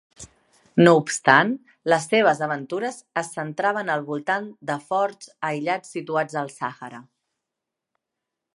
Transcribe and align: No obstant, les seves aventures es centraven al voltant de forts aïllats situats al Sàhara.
No 0.85 0.93
obstant, 0.99 1.51
les 1.93 2.07
seves 2.13 2.41
aventures 2.45 2.97
es 3.21 3.29
centraven 3.35 3.93
al 3.97 4.03
voltant 4.07 4.49
de 4.71 4.79
forts 4.89 5.31
aïllats 5.51 5.95
situats 5.97 6.39
al 6.43 6.53
Sàhara. 6.57 7.03